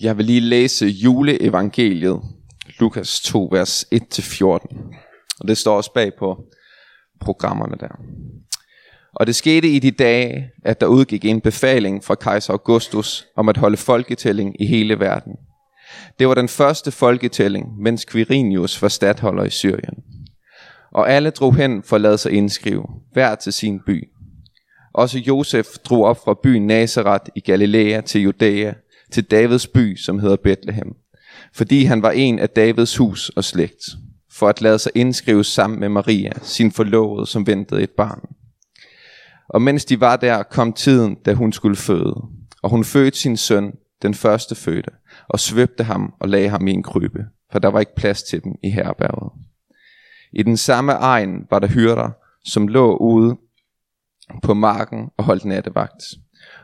[0.00, 2.20] Jeg vil lige læse juleevangeliet,
[2.78, 4.44] Lukas 2, vers 1-14.
[5.40, 6.44] Og det står også bag på
[7.20, 7.88] programmerne der.
[9.14, 13.48] Og det skete i de dage, at der udgik en befaling fra kejser Augustus om
[13.48, 15.32] at holde folketælling i hele verden.
[16.18, 19.94] Det var den første folketælling, mens Quirinius var stadholder i Syrien.
[20.92, 24.08] Og alle drog hen for at lade sig indskrive, hver til sin by.
[24.94, 28.72] Også Josef drog op fra byen Nazareth i Galilea til Judæa,
[29.12, 30.92] til Davids by, som hedder Bethlehem,
[31.54, 33.82] fordi han var en af Davids hus og slægt,
[34.32, 38.20] for at lade sig indskrive sammen med Maria, sin forlovede, som ventede et barn.
[39.48, 42.14] Og mens de var der, kom tiden, da hun skulle føde.
[42.62, 43.72] Og hun fødte sin søn,
[44.02, 44.90] den første fødte,
[45.28, 48.44] og svøbte ham og lagde ham i en krybe, for der var ikke plads til
[48.44, 49.32] dem i herberget.
[50.32, 52.10] I den samme egen var der hyrder,
[52.44, 53.36] som lå ude
[54.42, 56.02] på marken og holdt nattevagt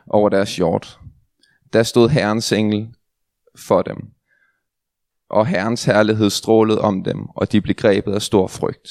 [0.07, 0.99] over deres hjort.
[1.73, 2.87] Der stod Herrens engel
[3.67, 3.97] for dem,
[5.29, 8.89] og Herrens herlighed strålede om dem, og de blev grebet af stor frygt.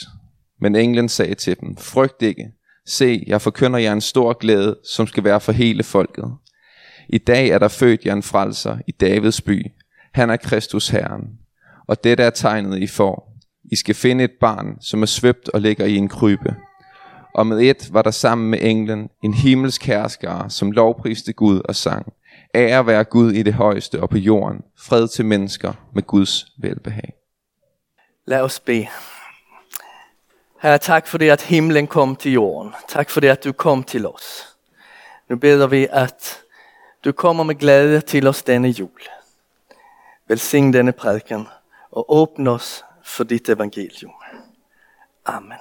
[0.60, 2.52] Men englen sagde til dem, frygt ikke,
[2.86, 6.32] se, jeg forkynder jer en stor glæde, som skal være for hele folket.
[7.08, 9.66] I dag er der født jer en frelser i Davids by.
[10.14, 11.24] Han er Kristus Herren.
[11.88, 13.38] Og dette er tegnet, I får.
[13.72, 16.56] I skal finde et barn, som er svøbt og ligger i en krybe.
[17.34, 21.74] Og med et var der sammen med englen en himmelsk herskare, som lovpriste Gud og
[21.74, 22.12] sang.
[22.54, 24.62] Ære være Gud i det højeste og på jorden.
[24.78, 27.14] Fred til mennesker med Guds velbehag.
[28.24, 28.88] Lad os bede.
[30.62, 32.72] Herre, tak for det, at himlen kom til jorden.
[32.88, 34.56] Tak for det, at du kom til os.
[35.28, 36.42] Nu beder vi, at
[37.04, 39.00] du kommer med glæde til os denne jul.
[40.28, 41.48] Velsign denne prædiken
[41.90, 44.12] og åbn os for dit evangelium.
[45.26, 45.58] Amen.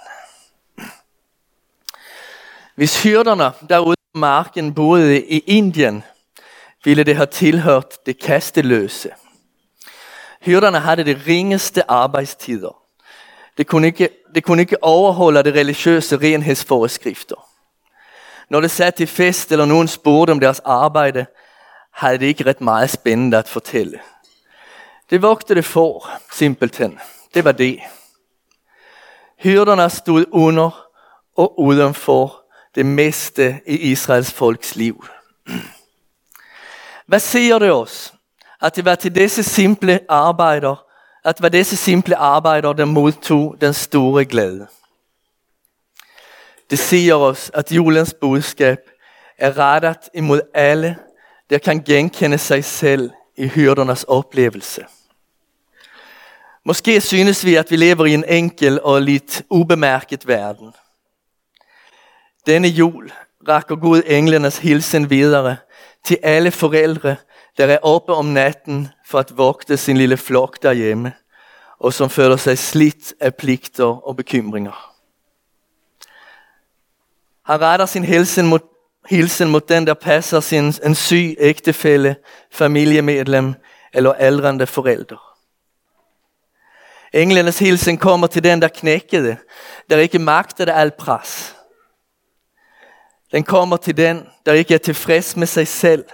[2.76, 6.04] Hvis hyrderne derude på marken boede i Indien,
[6.84, 9.10] ville det have tilhørt det kasteløse.
[10.42, 12.78] Hyrderne havde det ringeste arbejdstider.
[13.58, 17.48] Det kunne ikke, det kunne ikke overholde de religiøse renhedsforeskrifter.
[18.50, 21.26] Når det satte til fest, eller nogen spurgte om deres arbejde,
[21.92, 24.00] havde det ikke ret meget spændende at fortælle.
[25.10, 27.00] Det vogte det for, simpelthen.
[27.34, 27.80] Det var det.
[29.40, 30.86] Hyrderne stod under
[31.38, 35.06] og udenfor det meste i Israels folks liv.
[37.12, 38.14] Hvad siger det os?
[38.62, 40.86] At det var til disse simple arbejder,
[41.24, 44.68] at det var disse simple arbejder, der modtog den store glæde.
[46.70, 48.78] Det siger os, at julens budskab
[49.38, 50.98] er rettet imod alle,
[51.50, 54.86] der kan genkende sig selv i hyrdernes oplevelse.
[56.66, 60.74] Måske synes vi, at vi lever i en enkel og lidt ubemærket verden.
[62.46, 63.12] Denne jul
[63.48, 65.58] rækker Gud englenes hilsen videre
[66.04, 67.16] til alle forældre,
[67.58, 71.14] der er oppe om natten for at vogte sin lille flok derhjemme,
[71.80, 74.96] og som føler sig slidt af pligter og bekymringer.
[77.44, 78.60] Han retter sin hilsen mod,
[79.10, 82.16] hilsen mod den, der passer sin en syg ægtefælle,
[82.52, 83.54] familiemedlem
[83.94, 85.18] eller aldrende forældre.
[87.14, 89.38] Englenes hilsen kommer til den, der knækkede,
[89.90, 91.56] der ikke magtede al pres.
[93.32, 96.06] Den kommer til den, der ikke er tilfreds med sig selv,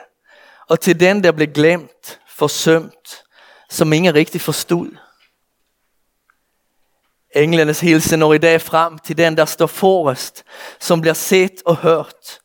[0.70, 3.24] og til den, der blev glemt, forsømt,
[3.70, 4.98] som ingen rigtig forstod.
[7.36, 10.44] Englenes hilsen når i dag frem til den, der står forrest,
[10.80, 12.40] som bliver set og hørt,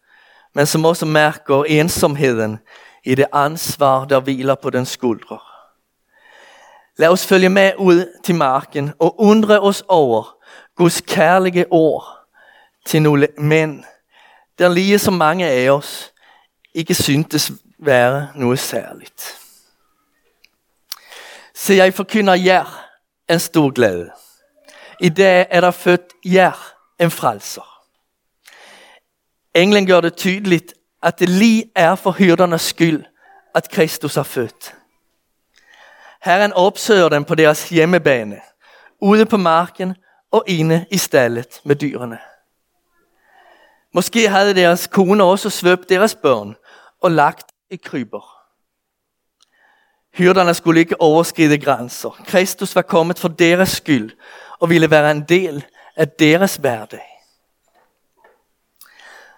[0.55, 2.59] men som også mærker ensomheden
[3.05, 5.39] i det ansvar, der hviler på den skuldre.
[6.97, 10.37] Lad os følge med ud til marken og undre os over
[10.77, 12.05] Guds kærlige ord
[12.87, 13.85] til nogle mænd,
[14.59, 16.13] der lige som mange af os
[16.75, 19.39] ikke syntes være noget særligt.
[21.55, 22.89] Så jeg forkynder jer
[23.31, 24.11] en stor glæde.
[25.01, 27.83] I dag er der født jer en frelser.
[29.55, 33.05] Englen gør det tydeligt, at det lige er for hyrdernes skyld,
[33.55, 34.75] at Kristus er født.
[36.23, 38.41] Herren opsøger dem på deres hjemmebane,
[39.01, 39.97] ude på marken
[40.31, 42.19] og inde i stallet med dyrene.
[43.95, 46.57] Måske havde deres kone også svøbt deres børn
[47.01, 48.43] og lagt i kryber.
[50.15, 52.23] Hyrderne skulle ikke overskride grænser.
[52.27, 54.11] Kristus var kommet for deres skyld
[54.59, 55.65] og ville være en del
[55.97, 57.09] af deres hverdag.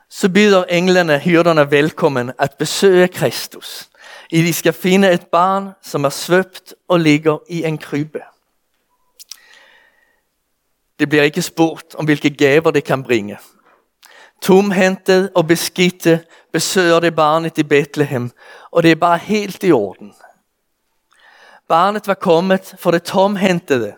[0.09, 3.89] Så byder englene hyrderne velkommen at besøge Kristus.
[4.31, 8.23] I de skal finde et barn, som er svøbt og ligger i en krybe.
[10.99, 13.39] Det bliver ikke spurgt om hvilke gaver det kan bringe.
[14.45, 18.31] Tomhentet og beskidte besøger det barnet i Bethlehem,
[18.71, 20.15] og det er bare helt i orden.
[21.69, 23.95] Barnet var kommet for det tomhentede,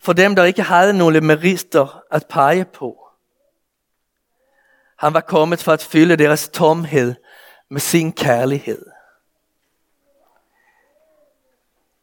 [0.00, 3.08] for dem der ikke havde nogle merister at pege på.
[4.98, 7.14] Han var kommet for at fylde deres tomhed
[7.70, 8.86] med sin kærlighed.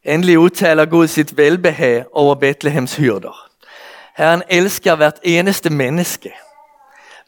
[0.02, 3.50] Endelig udtaler Gud sit velbehag over Betlehems hyrder.
[4.16, 6.32] Herren elsker hvert eneste menneske.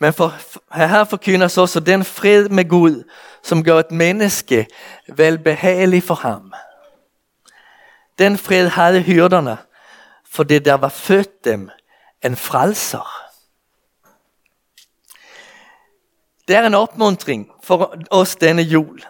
[0.03, 0.35] Men for,
[0.75, 3.05] her forkyndes også den fred med Gud,
[3.43, 4.67] som gør et menneske
[5.09, 6.53] velbehagelig for ham.
[8.19, 9.57] Den fred havde hyrderne,
[10.31, 11.71] for det der var født dem
[12.25, 13.31] en frelser.
[16.49, 19.05] Det er en opmuntring for os denne jul,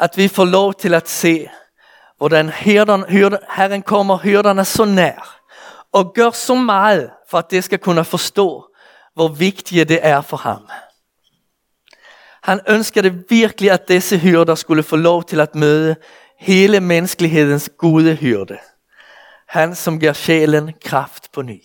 [0.00, 1.48] at vi får lov til at se,
[2.16, 3.04] hvordan herren,
[3.56, 5.40] Herren kommer hyrderne så nær,
[5.92, 8.65] og gør så meget for at det skal kunne forstå,
[9.16, 10.68] hvor vigtige det er for ham.
[12.42, 15.96] Han ønskede virkelig, at disse hyrder skulle få lov til at møde
[16.38, 18.58] hele menneskelighedens gode hyrde.
[19.48, 21.62] Han som giver sjælen kraft på ny.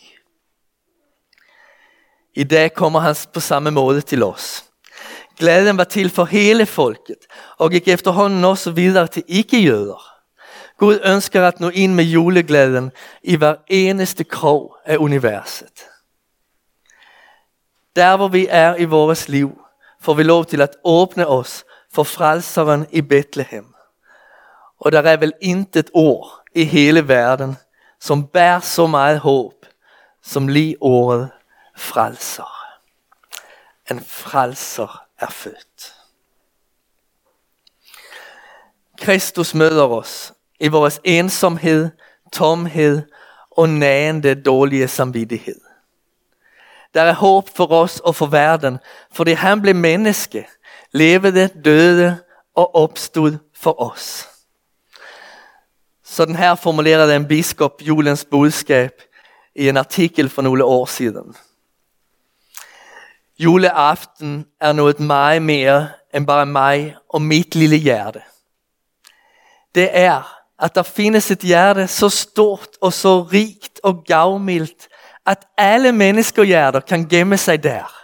[2.36, 4.66] I dag kommer han på samme måde til os.
[5.38, 7.22] Glæden var til for hele folket
[7.58, 10.12] og gik efterhånden også videre til ikke-jøder.
[10.78, 12.92] Gud ønsker at nå ind med juleglæden
[13.24, 15.91] i hver eneste krog af universet.
[17.96, 19.62] Der hvor vi er i vores liv,
[20.02, 23.74] får vi lov til at åbne os for frelseren i Bethlehem.
[24.80, 27.58] Og der er vel intet ord i hele verden,
[28.00, 29.66] som bærer så meget håb,
[30.24, 31.30] som lige ordet
[31.78, 32.52] frelser.
[33.92, 35.96] En frelser er født.
[38.98, 41.90] Kristus møder os i vores ensomhed,
[42.34, 43.02] tomhed
[43.52, 45.71] og nagende dårlige samvittighed.
[46.94, 48.80] Der er håb for os og for verden,
[49.12, 50.48] fordi han blev menneske,
[50.92, 52.18] levede, døde
[52.56, 54.28] og opstod for os.
[56.04, 59.02] Sådan her formulerede en biskop julens budskab
[59.56, 61.36] i en artikel for nogle år siden.
[63.40, 68.22] Juleaften er noget meget mere end bare mig og mit lille hjerte.
[69.76, 74.88] Det er, at der findes et hjerte så stort og så rigt og gavmildt,
[75.26, 77.98] at alle menneskehjerter kan gemme sig der.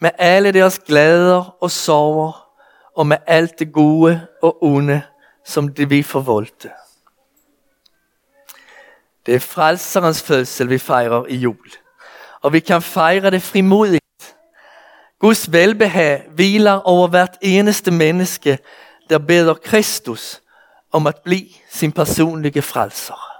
[0.00, 2.46] Med alle deres glæder og sorger,
[2.96, 5.02] og med alt det gode og onde,
[5.44, 6.70] som det vi forvoldte.
[9.26, 11.70] Det er frelserens fødsel, vi fejrer i jul.
[12.42, 14.36] Og vi kan fejre det frimodigt.
[15.18, 18.58] Guds velbehag hviler over hvert eneste menneske,
[19.10, 20.42] der beder Kristus
[20.92, 23.35] om at blive sin personlige frelser.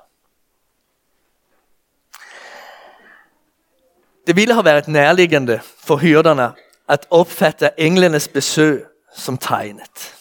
[4.27, 6.53] Det ville have været nærliggende for hyrderne
[6.89, 8.85] at opfatte englenes besøg
[9.17, 10.15] som tegnet.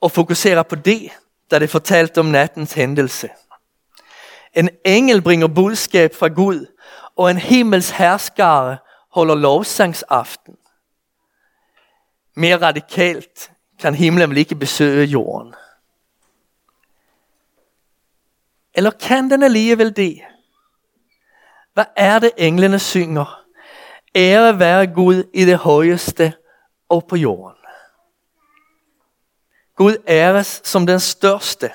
[0.00, 1.10] Og fokusere på det,
[1.50, 3.28] da det fortalte om nattens hændelse.
[4.54, 6.66] En engel bringer budskab fra Gud,
[7.16, 8.78] og en himmels herskare
[9.12, 10.56] holder lovsangsaften.
[12.36, 15.54] Mere radikalt kan himlen vel ikke besøge jorden.
[18.74, 20.20] Eller kan den alligevel det?
[21.74, 23.44] Hvad er det englene synger?
[24.14, 26.32] Ære være Gud i det højeste
[26.88, 27.56] og på jorden.
[29.76, 31.70] Gud æres som den største,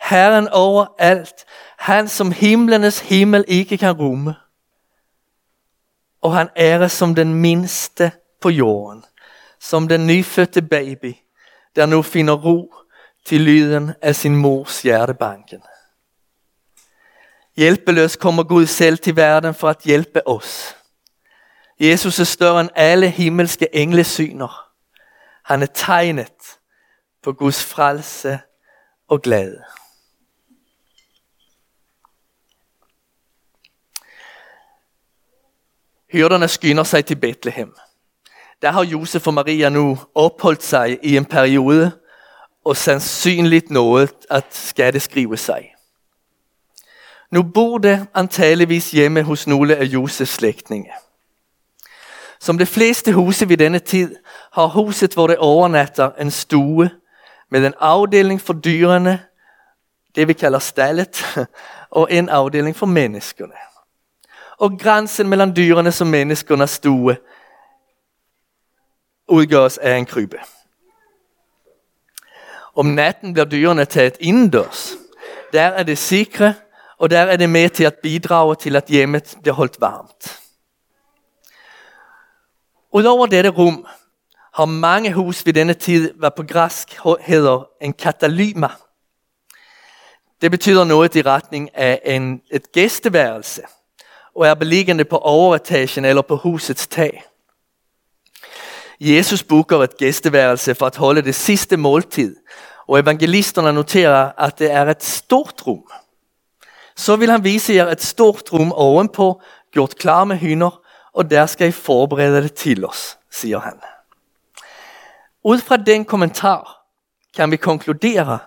[0.00, 1.44] Herren over alt,
[1.78, 4.34] han som himlenes himmel ikke kan rumme.
[6.20, 9.04] Og han æres som den mindste på jorden,
[9.60, 11.14] som den nyfødte baby,
[11.76, 12.74] der nu finder ro
[13.26, 15.62] til lyden af sin mors hjertebanken.
[17.60, 20.76] Hjælpeløs kommer Gud selv til verden for at hjælpe os.
[21.80, 24.70] Jesus er større end alle himmelske englesyner.
[25.44, 26.58] Han er tegnet
[27.22, 28.40] på Guds frelse
[29.08, 29.62] og glæde.
[36.12, 37.74] Hyrderne skynder sig til Bethlehem.
[38.62, 42.00] Der har Josef og Maria nu opholdt sig i en periode,
[42.64, 45.74] og sandsynligt nået at skatteskrive sig.
[47.30, 47.80] Nu bor
[48.14, 50.90] antageligvis hjemme hos nogle af Josefs slægtninge.
[52.40, 54.16] Som de fleste huse vid denne tid
[54.52, 56.90] har huset, hvor det overnatter, en stue
[57.50, 59.22] med en afdeling for dyrene,
[60.14, 61.36] det vi kalder stallet,
[61.90, 63.52] og en afdeling for menneskerne.
[64.58, 67.16] Og grænsen mellem dyrenes og menneskernes stue
[69.28, 70.38] udgøres af en krybbe.
[72.74, 74.92] Om natten bliver dyrene taget indendørs.
[75.52, 76.54] Der er det sikre,
[77.00, 80.40] og der er det med til at bidrage til at hjemmet bliver holdt varmt.
[82.92, 83.86] Udover dette rum
[84.54, 88.68] har mange hus ved denne tid, hvad på græsk hedder en katalyma.
[90.40, 93.62] Det betyder noget i retning af en, et gæsteværelse
[94.34, 97.24] og er beliggende på overetagen eller på husets tag.
[99.00, 102.36] Jesus booker et gæsteværelse for at holde det sidste måltid,
[102.88, 105.84] og evangelisterne noterer, at det er et stort rum.
[106.96, 109.42] Så vil han vise jer et stort rum ovenpå,
[109.72, 110.80] gjort klar med hynder,
[111.12, 113.80] og der skal I forberede det til os, siger han.
[115.44, 116.86] Ud fra den kommentar
[117.36, 118.38] kan vi konkludere,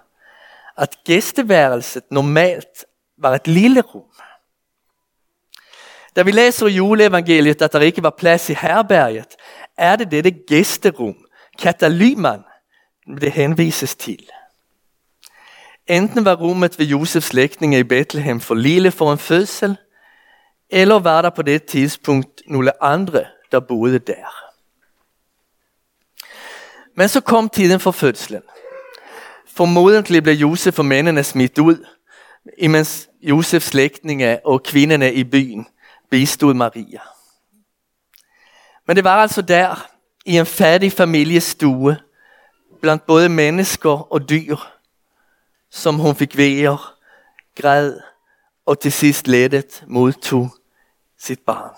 [0.77, 2.85] at gæsteværelset normalt
[3.17, 4.03] var et lille rum.
[6.15, 9.35] Da vi læser i juleevangeliet, at der ikke var plads i herberget,
[9.77, 11.15] er det dette gæsterum,
[11.59, 12.43] katalyman,
[13.21, 14.29] det henvises til.
[15.87, 19.77] Enten var rummet ved Josefs slægtninge i Bethlehem for lille for en fødsel,
[20.69, 24.53] eller var der på det tidspunkt nogle andre, der boede der.
[26.95, 28.41] Men så kom tiden for fødslen.
[29.47, 31.85] Formodentlig blev Josef og mændene smidt ud,
[32.57, 35.67] imens Josefs slægtninge og kvinderne i byen
[36.09, 36.99] bistod Maria.
[38.87, 39.87] Men det var altså der,
[40.25, 41.97] i en fattig familiestue,
[42.81, 44.55] blandt både mennesker og dyr,
[45.73, 46.97] som hun fik vejer,
[47.55, 47.99] græd
[48.65, 50.49] og til sidst lettet modtog
[51.19, 51.75] sit barn.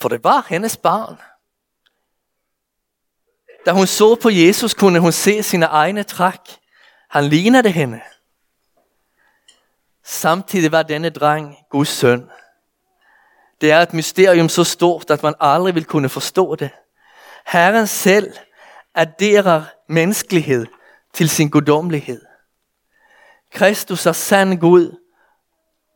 [0.00, 1.16] For det var hendes barn.
[3.66, 6.40] Da hun så på Jesus, kunne hun se sine egne træk.
[7.10, 8.00] Han lignede hende.
[10.04, 12.30] Samtidig var denne dreng Guds søn.
[13.60, 16.70] Det er et mysterium så stort, at man aldrig vil kunne forstå det.
[17.46, 18.32] Herren selv
[18.94, 20.66] adderer menneskelighed
[21.12, 22.22] til sin guddommelighed.
[23.52, 24.98] Kristus er sand Gud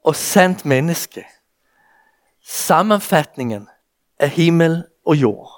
[0.04, 1.26] og sandt menneske.
[2.44, 3.68] Sammenfatningen
[4.18, 5.52] af himmel og jord.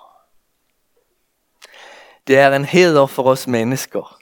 [2.26, 4.18] Det er en heder for os mennesker,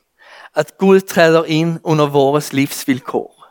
[0.55, 3.47] at Gud træder ind under vores livsvilkår.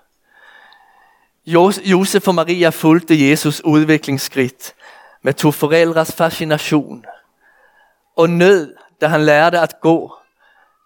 [1.83, 4.75] Josef og Maria fulgte Jesus udviklingsskridt
[5.21, 7.05] med to forældres fascination
[8.15, 10.15] og nød, da han lærte at gå,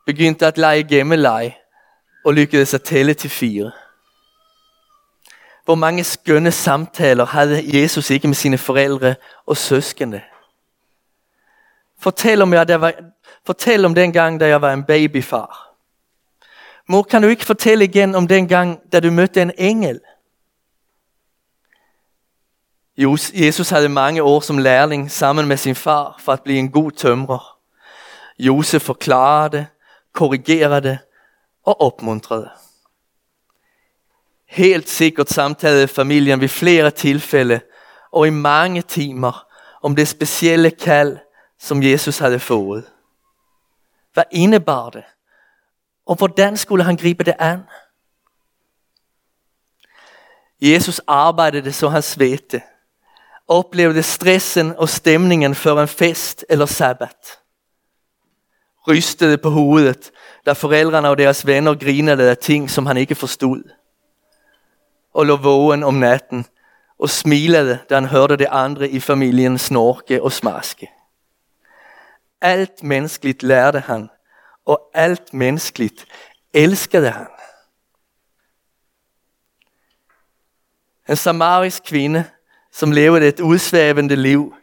[0.09, 1.55] begyndte at lege gemmeleje
[2.25, 3.71] og lykkedes at tælle til fire.
[5.65, 10.21] Hvor mange skønne samtaler havde Jesus ikke med sine forældre og søskende.
[11.99, 12.93] Fortæl om, jeg, der var,
[13.45, 15.75] fortæl om den gang, da jeg var en babyfar.
[16.87, 19.99] Mor, kan du ikke fortælle igen om den gang, da du mødte en engel?
[23.33, 26.91] Jesus havde mange år som lærling sammen med sin far for at blive en god
[26.91, 27.57] tømrer.
[28.39, 29.67] Josef forklarede,
[30.19, 30.97] korrigerede
[31.63, 32.49] og opmuntrede.
[34.47, 37.59] Helt sikkert samtalede familien ved flere tilfælde
[38.11, 39.47] og i mange timer
[39.81, 41.17] om det specielle kald,
[41.59, 42.85] som Jesus havde fået.
[44.13, 45.03] Hvad indebar det?
[46.05, 47.63] Og hvordan skulle han gribe det an?
[50.61, 52.61] Jesus arbejdede så han svedte
[53.47, 57.38] oplevede stressen og stemningen för en fest eller sabbat.
[58.89, 60.11] Rystede på hovedet,
[60.45, 63.63] da föräldrarna och deras vänner grinade af ting, som han ikke forstod.
[65.13, 66.45] Og lå vågen om natten
[66.99, 70.89] og smilede, da han hørte det andre i familien snorke og smaske.
[72.41, 74.09] Alt menneskeligt lærte han,
[74.65, 76.05] og alt menneskeligt
[76.53, 77.27] elskede han.
[81.09, 82.23] En samarisk kvinde
[82.71, 84.53] som levede et udsvævende liv,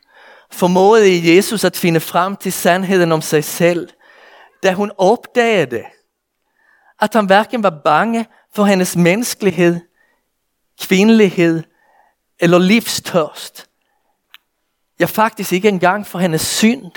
[0.51, 3.89] formåede Jesus at finde frem til sandheden om sig selv,
[4.67, 5.85] da hun opdagede,
[7.01, 9.81] at han hverken var bange for hendes menneskelighed,
[10.81, 11.63] kvindelighed
[12.39, 13.71] eller livstørst.
[15.01, 16.93] Ja, faktisk ikke engang for hendes synd.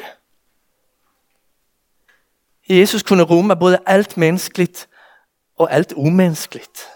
[2.70, 4.90] Jesus kunne rumme både alt menneskeligt
[5.58, 6.88] og alt umenneskeligt.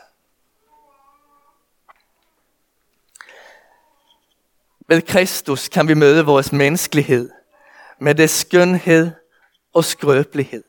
[4.87, 7.29] Ved Kristus kan vi møde vores menneskelighed
[7.99, 9.11] med dets skønhed
[9.73, 10.63] og skrøbelighed.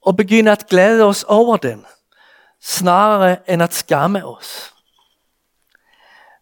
[0.00, 1.86] Og begynde at glæde os over den,
[2.60, 4.74] snarere end at skamme os.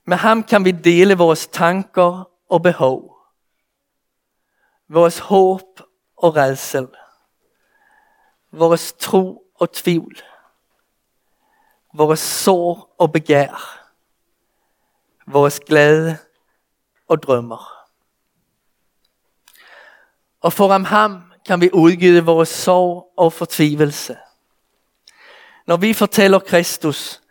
[0.04, 3.16] Med ham kan vi dele vores tanker og behov,
[4.88, 5.80] vores håb
[6.16, 6.88] og redsel,
[8.52, 10.22] vores tro og tvivl,
[11.94, 13.82] vores sår og begær
[15.26, 16.18] vores glæde
[17.08, 17.75] og drømmer.
[20.46, 24.16] Og foran ham kan vi udgive vores sorg og fortvivelse.
[25.66, 27.22] Når vi fortæller Kristus,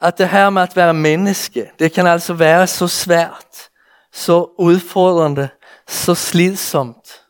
[0.00, 3.70] at det her med at være menneske, det kan altså være så svært,
[4.12, 5.48] så udfordrende,
[5.88, 7.26] så slidsomt.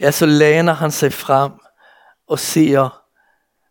[0.00, 1.52] Ja, så læner han sig frem
[2.26, 3.02] og siger,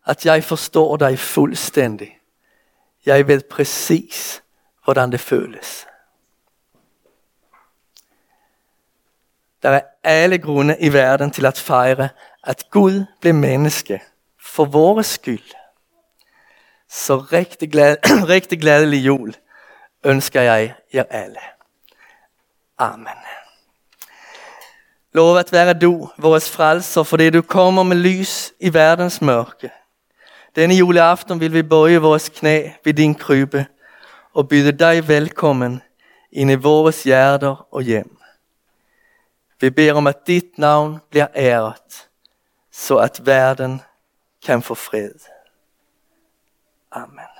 [0.06, 2.18] at jeg forstår dig fuldstændig.
[3.06, 4.42] Jeg ved præcis,
[4.84, 5.86] hvordan det føles.
[9.62, 12.08] Der er alle grunde i verden til at fejre,
[12.44, 14.00] at Gud blev menneske
[14.40, 15.54] for vores skyld.
[16.90, 17.96] Så rigtig, glad,
[18.34, 19.34] rigtig glædelig jul
[20.04, 21.38] ønsker jeg jer alle.
[22.78, 23.18] Amen.
[25.14, 29.70] Lovet være du, vores frelser, fordi du kommer med lys i verdens mørke.
[30.56, 33.66] Denne juleaften vil vi bøje vores knæ ved din krybe
[34.34, 35.82] og byde dig velkommen
[36.32, 38.21] ind i vores hjerter og hjem.
[39.62, 42.08] Vi beder om, at dit navn bliver æret,
[42.70, 43.82] så at verden
[44.44, 45.14] kan få fred.
[46.90, 47.31] Amen.